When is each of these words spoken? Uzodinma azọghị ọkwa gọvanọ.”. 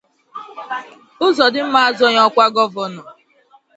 Uzodinma 1.25 1.79
azọghị 1.87 2.19
ọkwa 2.27 2.45
gọvanọ.”. 2.55 3.01